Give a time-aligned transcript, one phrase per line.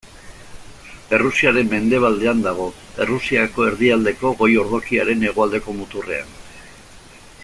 [1.17, 2.65] Errusiaren mendebaldean dago,
[3.05, 6.35] Errusiako erdialdeko goi-ordokiaren hegoaldeko muturrean.